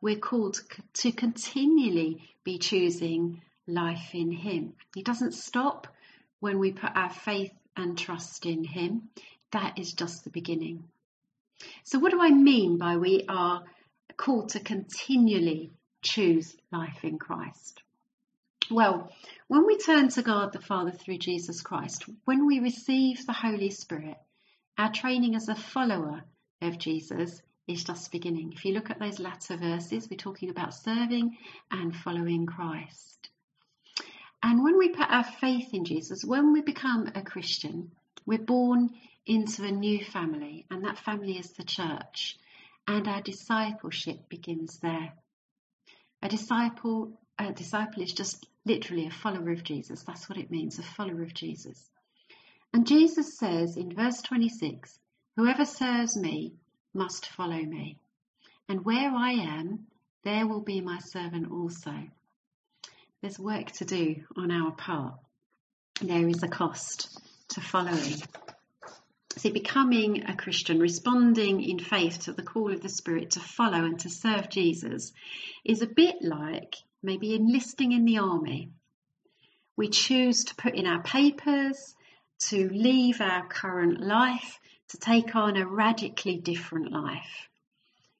we're 0.00 0.18
called 0.18 0.58
to 0.94 1.12
continually 1.12 2.22
be 2.44 2.58
choosing 2.58 3.42
life 3.66 4.14
in 4.14 4.32
Him. 4.32 4.72
He 4.94 5.02
doesn't 5.02 5.34
stop 5.34 5.86
when 6.40 6.58
we 6.58 6.72
put 6.72 6.96
our 6.96 7.10
faith 7.10 7.52
and 7.76 7.96
trust 7.98 8.46
in 8.46 8.64
Him. 8.64 9.10
That 9.50 9.78
is 9.78 9.92
just 9.92 10.24
the 10.24 10.30
beginning. 10.30 10.84
So, 11.84 11.98
what 11.98 12.12
do 12.12 12.20
I 12.20 12.30
mean 12.30 12.78
by 12.78 12.96
we 12.96 13.24
are 13.28 13.62
called 14.16 14.50
to 14.50 14.60
continually 14.60 15.70
choose 16.02 16.56
life 16.70 17.04
in 17.04 17.18
Christ? 17.18 17.82
Well, 18.70 19.10
when 19.48 19.66
we 19.66 19.76
turn 19.76 20.08
to 20.10 20.22
God 20.22 20.52
the 20.52 20.60
Father 20.60 20.92
through 20.92 21.18
Jesus 21.18 21.62
Christ, 21.62 22.04
when 22.24 22.46
we 22.46 22.60
receive 22.60 23.24
the 23.26 23.32
Holy 23.32 23.70
Spirit, 23.70 24.16
our 24.78 24.92
training 24.92 25.34
as 25.34 25.48
a 25.48 25.54
follower 25.54 26.22
of 26.60 26.78
Jesus 26.78 27.42
is 27.66 27.84
just 27.84 28.12
beginning. 28.12 28.52
If 28.52 28.64
you 28.64 28.72
look 28.72 28.90
at 28.90 28.98
those 28.98 29.18
latter 29.18 29.56
verses, 29.56 30.08
we're 30.10 30.16
talking 30.16 30.50
about 30.50 30.74
serving 30.74 31.36
and 31.70 31.94
following 31.94 32.46
Christ. 32.46 33.28
And 34.42 34.64
when 34.64 34.78
we 34.78 34.88
put 34.88 35.08
our 35.08 35.24
faith 35.24 35.72
in 35.72 35.84
Jesus, 35.84 36.24
when 36.24 36.52
we 36.52 36.62
become 36.62 37.10
a 37.14 37.22
Christian, 37.22 37.92
we're 38.26 38.38
born 38.38 38.90
into 39.26 39.64
a 39.64 39.70
new 39.70 40.04
family, 40.04 40.66
and 40.70 40.84
that 40.84 40.98
family 40.98 41.38
is 41.38 41.52
the 41.52 41.62
church, 41.62 42.36
and 42.88 43.06
our 43.06 43.22
discipleship 43.22 44.28
begins 44.28 44.78
there. 44.78 45.12
A 46.22 46.28
disciple, 46.28 47.18
a 47.38 47.52
disciple 47.52 48.02
is 48.02 48.12
just 48.12 48.46
literally 48.64 49.06
a 49.06 49.10
follower 49.10 49.50
of 49.50 49.64
Jesus. 49.64 50.02
That's 50.04 50.28
what 50.28 50.38
it 50.38 50.50
means, 50.50 50.78
a 50.78 50.82
follower 50.82 51.22
of 51.22 51.34
Jesus. 51.34 51.90
And 52.72 52.86
Jesus 52.86 53.36
says 53.38 53.76
in 53.76 53.94
verse 53.94 54.22
26, 54.22 54.98
Whoever 55.36 55.64
serves 55.64 56.16
me 56.16 56.54
must 56.94 57.26
follow 57.26 57.60
me, 57.60 57.98
and 58.68 58.84
where 58.84 59.10
I 59.10 59.32
am, 59.32 59.86
there 60.24 60.46
will 60.46 60.60
be 60.60 60.80
my 60.80 60.98
servant 60.98 61.50
also. 61.50 61.94
There's 63.20 63.38
work 63.38 63.72
to 63.72 63.84
do 63.84 64.24
on 64.36 64.50
our 64.50 64.72
part. 64.72 65.14
There 66.00 66.28
is 66.28 66.42
a 66.42 66.48
cost 66.48 67.20
to 67.48 67.60
following. 67.60 68.22
See, 69.36 69.50
becoming 69.50 70.24
a 70.24 70.36
Christian, 70.36 70.78
responding 70.78 71.62
in 71.62 71.78
faith 71.78 72.20
to 72.24 72.32
the 72.32 72.42
call 72.42 72.72
of 72.72 72.82
the 72.82 72.88
Spirit 72.88 73.30
to 73.32 73.40
follow 73.40 73.84
and 73.84 73.98
to 74.00 74.10
serve 74.10 74.50
Jesus, 74.50 75.12
is 75.64 75.80
a 75.80 75.86
bit 75.86 76.16
like 76.20 76.76
maybe 77.02 77.34
enlisting 77.34 77.92
in 77.92 78.04
the 78.04 78.18
army. 78.18 78.70
We 79.76 79.88
choose 79.88 80.44
to 80.44 80.54
put 80.54 80.74
in 80.74 80.86
our 80.86 81.02
papers, 81.02 81.94
to 82.50 82.68
leave 82.68 83.20
our 83.20 83.46
current 83.46 84.00
life, 84.00 84.60
to 84.88 84.98
take 84.98 85.34
on 85.34 85.56
a 85.56 85.66
radically 85.66 86.36
different 86.36 86.92
life. 86.92 87.48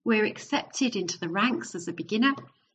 We're 0.04 0.24
accepted 0.24 0.96
into 0.96 1.18
the 1.18 1.28
ranks 1.28 1.74
as 1.74 1.88
a 1.88 1.92
beginner 1.92 2.34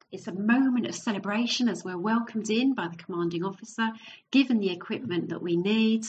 it's 0.09 0.27
a 0.27 0.33
moment 0.33 0.87
of 0.87 0.95
celebration 0.95 1.67
as 1.67 1.83
we're 1.83 1.97
welcomed 1.97 2.49
in 2.49 2.73
by 2.73 2.87
the 2.87 2.95
commanding 2.95 3.43
officer, 3.43 3.89
given 4.31 4.59
the 4.59 4.71
equipment 4.71 5.29
that 5.29 5.41
we 5.41 5.57
need, 5.57 6.05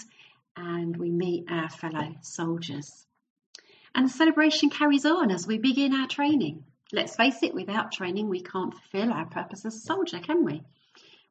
and 0.58 0.96
we 0.96 1.10
meet 1.10 1.50
our 1.50 1.68
fellow 1.68 2.16
soldiers. 2.20 3.06
And 3.94 4.06
the 4.06 4.12
celebration 4.12 4.70
carries 4.70 5.06
on 5.06 5.30
as 5.30 5.46
we 5.46 5.58
begin 5.58 5.94
our 5.94 6.08
training. 6.08 6.64
Let's 6.92 7.16
face 7.16 7.42
it, 7.42 7.54
without 7.54 7.92
training, 7.92 8.28
we 8.28 8.42
can't 8.42 8.74
fulfill 8.74 9.12
our 9.12 9.26
purpose 9.26 9.64
as 9.64 9.76
a 9.76 9.80
soldier, 9.80 10.18
can 10.18 10.44
we? 10.44 10.62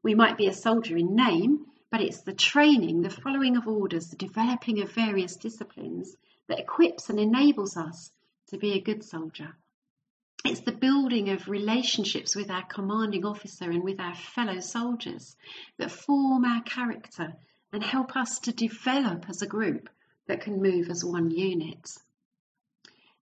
We 0.02 0.16
might 0.16 0.38
be 0.38 0.48
a 0.48 0.54
soldier 0.54 0.96
in 0.96 1.16
name, 1.16 1.66
but 1.92 2.02
it's 2.02 2.22
the 2.22 2.34
training, 2.34 3.02
the 3.02 3.10
following 3.10 3.58
of 3.58 3.68
orders, 3.68 4.10
the 4.10 4.16
developing 4.16 4.82
of 4.82 4.92
various 4.92 5.36
disciplines 5.36 6.16
that 6.48 6.60
equips 6.60 7.10
and 7.10 7.20
enables 7.20 7.76
us 7.76 8.12
to 8.48 8.58
be 8.58 8.74
a 8.74 8.82
good 8.82 9.04
soldier. 9.04 9.56
It's 10.46 10.62
the 10.62 10.72
building 10.72 11.30
of 11.30 11.50
relationships 11.50 12.36
with 12.36 12.50
our 12.50 12.64
commanding 12.64 13.26
officer 13.26 13.70
and 13.70 13.84
with 13.84 14.00
our 14.00 14.16
fellow 14.16 14.62
soldiers 14.62 15.36
that 15.78 15.92
form 15.92 16.46
our 16.46 16.62
character 16.62 17.34
and 17.72 17.84
help 17.84 18.16
us 18.16 18.40
to 18.40 18.52
develop 18.52 19.26
as 19.30 19.42
a 19.42 19.48
group 19.48 19.90
that 20.28 20.42
can 20.42 20.62
move 20.62 20.90
as 20.90 21.04
one 21.04 21.32
unit. 21.32 21.90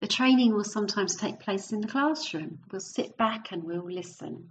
The 0.00 0.08
training 0.08 0.54
will 0.54 0.64
sometimes 0.64 1.16
take 1.16 1.40
place 1.40 1.72
in 1.72 1.80
the 1.80 1.88
classroom. 1.88 2.58
We'll 2.70 2.80
sit 2.80 3.16
back 3.16 3.52
and 3.52 3.64
we'll 3.64 3.90
listen. 3.90 4.50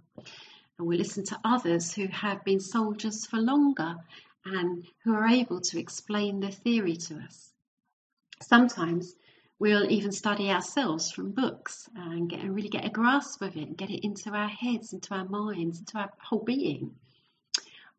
And 0.78 0.88
we'll 0.88 0.98
listen 0.98 1.24
to 1.24 1.40
others 1.44 1.92
who 1.92 2.06
have 2.06 2.44
been 2.44 2.60
soldiers 2.60 3.26
for 3.26 3.36
longer 3.36 3.96
and 4.44 4.86
who 5.04 5.14
are 5.14 5.28
able 5.28 5.60
to 5.60 5.78
explain 5.78 6.40
the 6.40 6.50
theory 6.50 6.96
to 6.96 7.16
us. 7.16 7.52
Sometimes 8.40 9.14
We'll 9.62 9.88
even 9.92 10.10
study 10.10 10.50
ourselves 10.50 11.12
from 11.12 11.30
books 11.30 11.88
and 11.94 12.28
get 12.28 12.40
and 12.40 12.52
really 12.52 12.68
get 12.68 12.84
a 12.84 12.90
grasp 12.90 13.42
of 13.42 13.56
it 13.56 13.68
and 13.68 13.76
get 13.76 13.90
it 13.90 14.04
into 14.04 14.30
our 14.30 14.48
heads, 14.48 14.92
into 14.92 15.14
our 15.14 15.24
minds, 15.24 15.78
into 15.78 15.98
our 15.98 16.10
whole 16.18 16.42
being. 16.42 16.96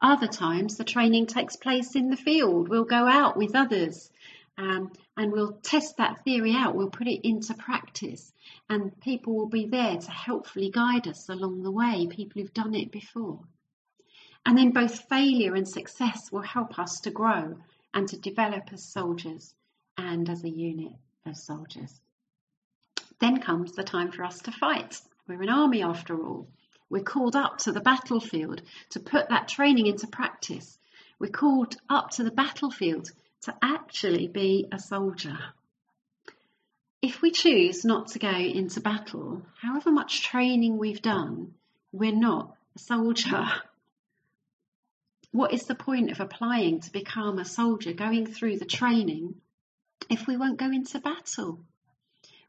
Other 0.03 0.27
times, 0.27 0.75
the 0.75 0.83
training 0.83 1.27
takes 1.27 1.55
place 1.55 1.95
in 1.95 2.09
the 2.09 2.17
field. 2.17 2.67
We'll 2.67 2.83
go 2.83 3.07
out 3.07 3.37
with 3.37 3.55
others 3.55 4.11
um, 4.57 4.91
and 5.15 5.31
we'll 5.31 5.53
test 5.63 5.95
that 5.95 6.23
theory 6.25 6.53
out. 6.53 6.75
We'll 6.75 6.89
put 6.89 7.07
it 7.07 7.25
into 7.25 7.53
practice, 7.53 8.33
and 8.69 8.99
people 8.99 9.33
will 9.33 9.47
be 9.47 9.65
there 9.65 9.95
to 9.95 10.11
helpfully 10.11 10.69
guide 10.69 11.07
us 11.07 11.29
along 11.29 11.63
the 11.63 11.71
way, 11.71 12.07
people 12.07 12.41
who've 12.41 12.53
done 12.53 12.75
it 12.75 12.91
before. 12.91 13.39
And 14.45 14.57
then 14.57 14.71
both 14.71 15.07
failure 15.07 15.55
and 15.55 15.67
success 15.67 16.31
will 16.33 16.41
help 16.41 16.77
us 16.77 16.99
to 17.01 17.09
grow 17.09 17.57
and 17.93 18.07
to 18.09 18.19
develop 18.19 18.73
as 18.73 18.83
soldiers 18.83 19.53
and 19.97 20.29
as 20.29 20.43
a 20.43 20.49
unit 20.49 20.93
of 21.25 21.37
soldiers. 21.37 22.01
Then 23.19 23.39
comes 23.39 23.71
the 23.71 23.83
time 23.83 24.11
for 24.11 24.25
us 24.25 24.39
to 24.41 24.51
fight. 24.51 24.99
We're 25.27 25.43
an 25.43 25.49
army 25.49 25.81
after 25.81 26.21
all. 26.21 26.49
We're 26.93 27.01
called 27.01 27.35
up 27.35 27.57
to 27.61 27.71
the 27.71 27.81
battlefield 27.81 28.61
to 28.91 28.99
put 28.99 29.29
that 29.29 29.47
training 29.47 29.87
into 29.87 30.05
practice. 30.05 30.77
We're 31.17 31.31
called 31.31 31.75
up 31.89 32.11
to 32.11 32.23
the 32.23 32.29
battlefield 32.29 33.11
to 33.45 33.55
actually 33.63 34.27
be 34.27 34.67
a 34.71 34.77
soldier. 34.77 35.39
If 37.01 37.23
we 37.23 37.31
choose 37.31 37.83
not 37.83 38.09
to 38.09 38.19
go 38.19 38.29
into 38.29 38.79
battle, 38.79 39.41
however 39.59 39.89
much 39.89 40.21
training 40.21 40.77
we've 40.77 41.01
done, 41.01 41.55
we're 41.91 42.15
not 42.15 42.55
a 42.75 42.79
soldier. 42.79 43.47
What 45.31 45.51
is 45.51 45.65
the 45.65 45.73
point 45.73 46.11
of 46.11 46.19
applying 46.19 46.81
to 46.81 46.91
become 46.91 47.39
a 47.39 47.45
soldier, 47.45 47.93
going 47.93 48.27
through 48.27 48.59
the 48.59 48.65
training 48.65 49.41
if 50.11 50.27
we 50.27 50.37
won't 50.37 50.59
go 50.59 50.67
into 50.67 50.99
battle? 50.99 51.65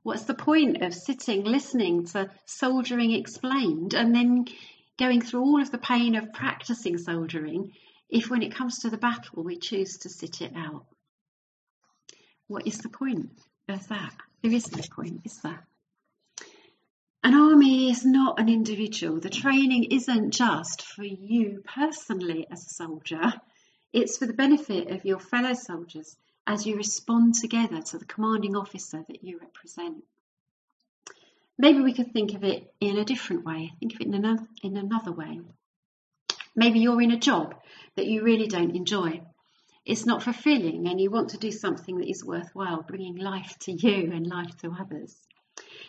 What's 0.05 0.25
the 0.25 0.35
point 0.35 0.83
of 0.83 0.93
sitting, 0.93 1.45
listening 1.45 2.05
to 2.09 2.31
soldiering 2.45 3.13
explained, 3.13 3.95
and 3.95 4.15
then 4.15 4.45
going 4.99 5.23
through 5.23 5.41
all 5.41 5.63
of 5.63 5.71
the 5.71 5.79
pain 5.79 6.15
of 6.15 6.31
practicing 6.31 6.99
soldiering 6.99 7.73
if, 8.11 8.29
when 8.29 8.43
it 8.43 8.55
comes 8.55 8.81
to 8.81 8.91
the 8.91 8.99
battle, 8.99 9.43
we 9.43 9.57
choose 9.57 9.97
to 9.99 10.11
sit 10.11 10.43
it 10.43 10.53
out? 10.55 10.85
What 12.49 12.67
is 12.67 12.77
the 12.79 12.91
point 12.91 13.31
of 13.67 13.89
that? 13.89 14.15
There 14.43 14.53
is 14.53 14.71
no 14.77 14.83
point, 14.95 15.23
is 15.25 15.39
there? 15.39 15.67
An 17.23 17.33
army 17.33 17.91
is 17.91 18.05
not 18.05 18.39
an 18.39 18.51
individual. 18.51 19.21
The 19.21 19.31
training 19.31 19.85
isn't 19.85 20.33
just 20.33 20.83
for 20.83 21.05
you 21.05 21.63
personally 21.65 22.47
as 22.51 22.67
a 22.67 22.75
soldier, 22.75 23.33
it's 23.95 24.19
for 24.19 24.27
the 24.27 24.35
benefit 24.35 24.91
of 24.91 25.07
your 25.07 25.19
fellow 25.19 25.55
soldiers 25.55 26.15
as 26.47 26.67
you 26.67 26.77
respond 26.77 27.35
together 27.35 27.81
to 27.81 27.99
the 27.99 28.05
commanding 28.05 28.57
officer 28.57 29.05
that 29.09 29.25
you 29.25 29.39
represent. 29.39 30.05
Maybe 31.57 31.81
we 31.81 31.95
could 31.95 32.13
think 32.13 32.35
of 32.35 32.45
it 32.45 32.73
in 32.81 32.99
a 32.99 33.05
different 33.05 33.45
way, 33.45 33.73
think 33.79 33.95
of 33.95 34.01
it 34.01 34.07
in 34.09 34.15
another, 34.15 34.47
in 34.63 34.77
another 34.77 35.13
way. 35.13 35.41
Maybe 36.57 36.81
you're 36.81 37.01
in 37.01 37.13
a 37.13 37.19
job 37.19 37.55
that 37.97 38.07
you 38.07 38.23
really 38.23 38.47
don't 38.47 38.77
enjoy. 38.77 39.23
It's 39.85 40.07
not 40.07 40.23
fulfilling 40.23 40.89
and 40.89 41.01
you 41.01 41.11
want 41.11 41.31
to 41.31 41.39
do 41.39 41.51
something 41.51 41.99
that 41.99 42.09
is 42.09 42.25
worthwhile, 42.25 42.83
bringing 42.83 43.17
life 43.17 43.57
to 43.61 43.73
you 43.73 44.13
and 44.13 44.27
life 44.27 44.57
to 44.59 44.75
others. 44.79 45.17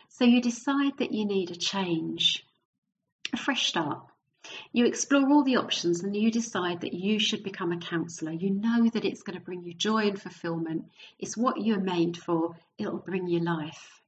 So 0.09 0.25
you 0.25 0.41
decide 0.41 0.97
that 0.99 1.11
you 1.11 1.25
need 1.25 1.51
a 1.51 1.55
change, 1.55 2.45
a 3.33 3.37
fresh 3.37 3.67
start. 3.67 4.05
You 4.71 4.85
explore 4.85 5.29
all 5.29 5.43
the 5.43 5.57
options 5.57 6.03
and 6.03 6.15
you 6.15 6.31
decide 6.31 6.81
that 6.81 6.93
you 6.93 7.19
should 7.19 7.43
become 7.43 7.71
a 7.71 7.77
counsellor. 7.77 8.31
You 8.31 8.51
know 8.51 8.89
that 8.89 9.05
it's 9.05 9.23
going 9.23 9.37
to 9.37 9.43
bring 9.43 9.63
you 9.63 9.73
joy 9.73 10.07
and 10.07 10.21
fulfillment. 10.21 10.85
It's 11.19 11.37
what 11.37 11.61
you're 11.61 11.79
made 11.79 12.17
for, 12.17 12.55
it'll 12.77 12.97
bring 12.97 13.27
you 13.27 13.39
life. 13.39 14.01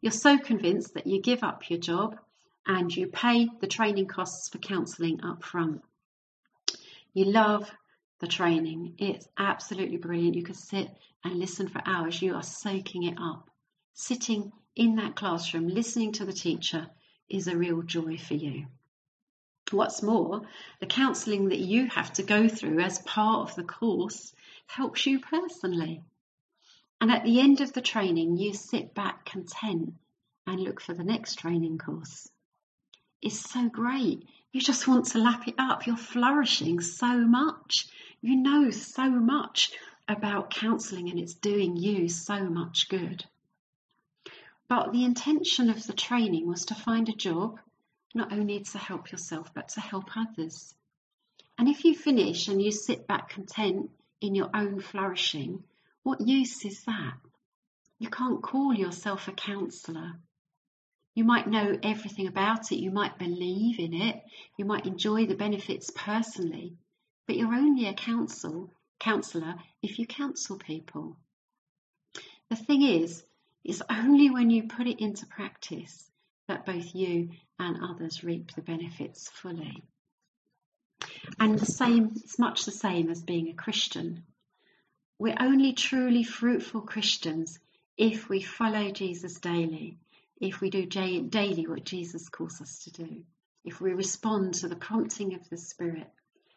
You're 0.00 0.12
so 0.12 0.38
convinced 0.38 0.94
that 0.94 1.06
you 1.06 1.20
give 1.20 1.42
up 1.42 1.68
your 1.68 1.78
job 1.78 2.18
and 2.66 2.94
you 2.94 3.06
pay 3.06 3.48
the 3.60 3.66
training 3.66 4.06
costs 4.06 4.48
for 4.48 4.58
counselling 4.58 5.22
up 5.24 5.42
front. 5.42 5.82
You 7.12 7.26
love 7.26 7.70
the 8.20 8.28
training, 8.28 8.94
it's 8.98 9.28
absolutely 9.36 9.96
brilliant. 9.96 10.36
You 10.36 10.42
can 10.42 10.54
sit 10.54 10.90
and 11.24 11.38
listen 11.38 11.68
for 11.68 11.82
hours, 11.84 12.22
you 12.22 12.34
are 12.34 12.42
soaking 12.42 13.04
it 13.04 13.18
up. 13.20 13.50
Sitting 13.94 14.52
in 14.76 14.96
that 14.96 15.16
classroom, 15.16 15.68
listening 15.68 16.12
to 16.12 16.24
the 16.24 16.32
teacher, 16.32 16.86
is 17.28 17.46
a 17.46 17.56
real 17.56 17.82
joy 17.82 18.16
for 18.16 18.34
you. 18.34 18.66
What's 19.72 20.02
more, 20.02 20.42
the 20.80 20.86
counselling 20.86 21.48
that 21.50 21.60
you 21.60 21.86
have 21.86 22.12
to 22.14 22.22
go 22.22 22.48
through 22.48 22.80
as 22.80 22.98
part 22.98 23.48
of 23.48 23.56
the 23.56 23.62
course 23.62 24.32
helps 24.66 25.06
you 25.06 25.20
personally. 25.20 26.02
And 27.00 27.10
at 27.10 27.24
the 27.24 27.40
end 27.40 27.60
of 27.60 27.72
the 27.72 27.80
training, 27.80 28.36
you 28.36 28.52
sit 28.52 28.94
back 28.94 29.24
content 29.24 29.94
and 30.46 30.60
look 30.60 30.80
for 30.80 30.92
the 30.92 31.04
next 31.04 31.36
training 31.36 31.78
course. 31.78 32.28
It's 33.22 33.38
so 33.38 33.68
great. 33.68 34.26
You 34.52 34.60
just 34.60 34.88
want 34.88 35.06
to 35.06 35.18
lap 35.18 35.46
it 35.46 35.54
up. 35.58 35.86
You're 35.86 35.96
flourishing 35.96 36.80
so 36.80 37.18
much. 37.18 37.88
You 38.20 38.36
know 38.36 38.70
so 38.70 39.08
much 39.08 39.72
about 40.08 40.50
counselling 40.50 41.08
and 41.08 41.18
it's 41.18 41.34
doing 41.34 41.76
you 41.76 42.08
so 42.08 42.44
much 42.44 42.88
good. 42.88 43.24
But 44.68 44.92
the 44.92 45.04
intention 45.04 45.70
of 45.70 45.86
the 45.86 45.92
training 45.92 46.46
was 46.46 46.64
to 46.66 46.74
find 46.74 47.08
a 47.08 47.12
job 47.12 47.60
not 48.14 48.32
only 48.32 48.60
to 48.60 48.78
help 48.78 49.12
yourself 49.12 49.52
but 49.54 49.68
to 49.68 49.80
help 49.80 50.16
others. 50.16 50.74
And 51.58 51.68
if 51.68 51.84
you 51.84 51.94
finish 51.94 52.48
and 52.48 52.60
you 52.60 52.72
sit 52.72 53.06
back 53.06 53.30
content 53.30 53.90
in 54.20 54.34
your 54.34 54.50
own 54.54 54.80
flourishing, 54.80 55.64
what 56.02 56.20
use 56.20 56.64
is 56.64 56.84
that? 56.84 57.14
You 57.98 58.08
can't 58.08 58.42
call 58.42 58.72
yourself 58.72 59.28
a 59.28 59.32
counsellor. 59.32 60.12
You 61.14 61.24
might 61.24 61.48
know 61.48 61.78
everything 61.82 62.26
about 62.26 62.72
it, 62.72 62.78
you 62.78 62.90
might 62.90 63.18
believe 63.18 63.78
in 63.78 63.94
it, 63.94 64.22
you 64.56 64.64
might 64.64 64.86
enjoy 64.86 65.26
the 65.26 65.34
benefits 65.34 65.90
personally, 65.94 66.76
but 67.26 67.36
you're 67.36 67.54
only 67.54 67.86
a 67.86 67.94
counsel, 67.94 68.72
counsellor 68.98 69.56
if 69.82 69.98
you 69.98 70.06
counsel 70.06 70.56
people. 70.56 71.16
The 72.48 72.56
thing 72.56 72.82
is, 72.82 73.22
it's 73.64 73.82
only 73.90 74.30
when 74.30 74.50
you 74.50 74.68
put 74.68 74.86
it 74.86 75.00
into 75.00 75.26
practice 75.26 76.09
that 76.50 76.66
both 76.66 76.96
you 76.96 77.28
and 77.60 77.78
others 77.80 78.24
reap 78.24 78.52
the 78.56 78.60
benefits 78.60 79.28
fully. 79.28 79.84
And 81.38 81.56
the 81.56 81.64
same, 81.64 82.10
it's 82.16 82.40
much 82.40 82.64
the 82.64 82.72
same 82.72 83.08
as 83.08 83.22
being 83.22 83.48
a 83.48 83.54
Christian. 83.54 84.24
We're 85.16 85.36
only 85.38 85.74
truly 85.74 86.24
fruitful 86.24 86.80
Christians 86.80 87.60
if 87.96 88.28
we 88.28 88.42
follow 88.42 88.90
Jesus 88.90 89.38
daily, 89.38 89.98
if 90.40 90.60
we 90.60 90.70
do 90.70 90.86
daily 90.86 91.68
what 91.68 91.84
Jesus 91.84 92.28
calls 92.28 92.60
us 92.60 92.82
to 92.82 92.90
do, 93.04 93.22
if 93.64 93.80
we 93.80 93.92
respond 93.92 94.54
to 94.54 94.66
the 94.66 94.74
prompting 94.74 95.34
of 95.34 95.48
the 95.50 95.56
Spirit, 95.56 96.10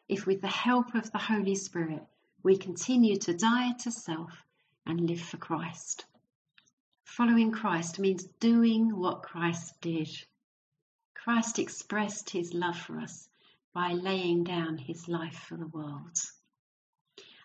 if 0.09 0.25
with 0.25 0.41
the 0.41 0.47
help 0.47 0.95
of 0.95 1.11
the 1.11 1.19
Holy 1.19 1.53
Spirit 1.53 2.01
we 2.41 2.57
continue 2.57 3.17
to 3.17 3.35
die 3.35 3.73
to 3.83 3.91
self 3.91 4.31
and 4.87 5.01
live 5.01 5.21
for 5.21 5.37
Christ. 5.37 6.05
Following 7.17 7.51
Christ 7.51 7.99
means 7.99 8.23
doing 8.39 8.97
what 8.97 9.21
Christ 9.21 9.79
did. 9.81 10.09
Christ 11.13 11.59
expressed 11.59 12.31
his 12.31 12.55
love 12.55 12.75
for 12.75 12.99
us 12.99 13.29
by 13.71 13.93
laying 13.93 14.43
down 14.43 14.79
his 14.79 15.07
life 15.07 15.37
for 15.47 15.55
the 15.55 15.67
world. 15.67 16.17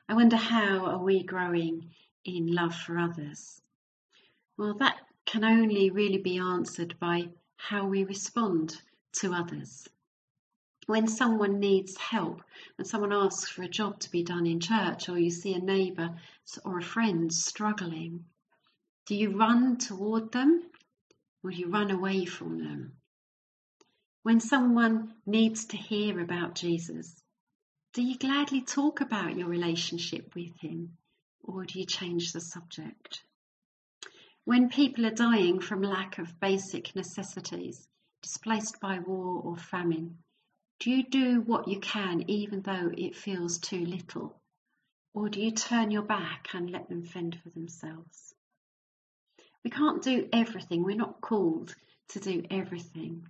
I 0.09 0.15
wonder 0.15 0.39
how 0.39 0.87
are 0.87 1.05
we 1.05 1.23
growing 1.23 1.95
in 2.25 2.47
love 2.47 2.75
for 2.75 2.99
others? 2.99 3.61
Well, 4.57 4.73
that 4.79 5.07
can 5.27 5.45
only 5.45 5.91
really 5.91 6.17
be 6.17 6.39
answered 6.39 6.99
by 6.99 7.29
how 7.59 7.87
we 7.87 8.05
respond 8.05 8.81
to 9.21 9.35
others. 9.35 9.87
When 10.87 11.07
someone 11.07 11.61
needs 11.61 11.95
help, 11.99 12.41
when 12.77 12.87
someone 12.87 13.13
asks 13.13 13.51
for 13.51 13.65
a 13.65 13.69
job 13.69 14.01
to 14.01 14.11
be 14.11 14.23
done 14.23 14.47
in 14.47 14.61
church, 14.61 15.11
or 15.11 15.19
you 15.19 15.31
see 15.31 15.53
a 15.53 15.59
neighbour 15.59 16.19
or 16.65 16.79
a 16.79 16.83
friend 16.83 17.31
struggling, 17.31 18.25
do 19.09 19.15
you 19.15 19.31
run 19.31 19.79
toward 19.79 20.31
them 20.33 20.63
or 21.43 21.51
do 21.51 21.57
you 21.57 21.71
run 21.71 21.91
away 21.91 22.27
from 22.27 22.59
them? 22.59 22.93
When 24.23 24.39
someone 24.39 25.15
needs 25.25 25.65
to 25.69 25.79
hear 25.79 26.21
about 26.21 26.55
Jesus, 26.55 27.17
do 27.95 28.03
you 28.03 28.19
gladly 28.19 28.61
talk 28.61 29.01
about 29.01 29.35
your 29.35 29.49
relationship 29.49 30.35
with 30.35 30.55
him 30.61 30.99
or 31.43 31.65
do 31.65 31.79
you 31.79 31.87
change 31.87 32.33
the 32.33 32.41
subject? 32.43 33.23
When 34.45 34.69
people 34.69 35.07
are 35.07 35.11
dying 35.11 35.61
from 35.61 35.81
lack 35.81 36.19
of 36.19 36.39
basic 36.39 36.95
necessities, 36.95 37.89
displaced 38.21 38.79
by 38.79 38.99
war 38.99 39.41
or 39.43 39.57
famine, 39.57 40.19
do 40.81 40.91
you 40.91 41.09
do 41.09 41.41
what 41.41 41.67
you 41.67 41.81
can 41.81 42.29
even 42.29 42.61
though 42.61 42.93
it 42.95 43.17
feels 43.17 43.57
too 43.57 43.87
little? 43.87 44.39
Or 45.15 45.31
do 45.31 45.41
you 45.41 45.53
turn 45.53 45.91
your 45.91 46.03
back 46.03 46.49
and 46.53 46.69
let 46.69 46.91
them 46.91 47.05
fend 47.05 47.41
for 47.43 47.49
themselves? 47.49 48.35
We 49.65 49.71
can't 49.71 50.03
do 50.03 50.29
everything, 50.33 50.85
we're 50.85 50.97
not 50.97 51.21
called 51.21 51.75
to 52.09 52.21
do 52.21 52.43
everything. 52.51 53.29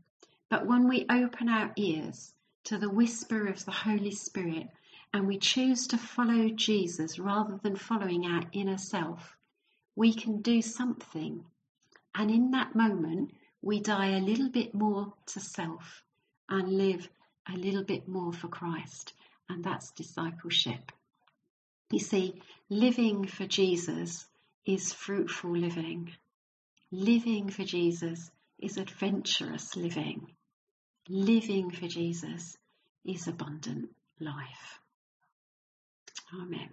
But 0.48 0.66
when 0.66 0.88
we 0.88 1.06
open 1.10 1.48
our 1.48 1.72
ears 1.76 2.32
to 2.64 2.78
the 2.78 2.90
whisper 2.90 3.46
of 3.46 3.64
the 3.64 3.70
Holy 3.70 4.10
Spirit 4.10 4.68
and 5.12 5.26
we 5.26 5.38
choose 5.38 5.86
to 5.88 5.98
follow 5.98 6.48
Jesus 6.50 7.18
rather 7.18 7.58
than 7.62 7.76
following 7.76 8.26
our 8.26 8.42
inner 8.52 8.78
self, 8.78 9.36
we 9.96 10.14
can 10.14 10.42
do 10.42 10.62
something. 10.62 11.44
And 12.14 12.30
in 12.30 12.50
that 12.52 12.74
moment, 12.74 13.32
we 13.62 13.80
die 13.80 14.16
a 14.16 14.20
little 14.20 14.48
bit 14.48 14.74
more 14.74 15.12
to 15.26 15.40
self 15.40 16.02
and 16.48 16.78
live 16.78 17.08
a 17.52 17.56
little 17.56 17.84
bit 17.84 18.06
more 18.06 18.32
for 18.32 18.48
Christ. 18.48 19.12
And 19.48 19.64
that's 19.64 19.90
discipleship. 19.92 20.92
You 21.90 21.98
see, 21.98 22.42
living 22.68 23.26
for 23.26 23.46
Jesus 23.46 24.26
is 24.68 24.92
fruitful 24.92 25.56
living. 25.56 26.12
Living 26.92 27.50
for 27.50 27.64
Jesus 27.64 28.30
is 28.60 28.78
adventurous 28.78 29.76
living 29.76 30.26
living 31.08 31.70
for 31.70 31.88
Jesus 31.88 32.56
is 33.04 33.26
abundant 33.28 33.90
life. 34.20 34.80
Amen. 36.34 36.70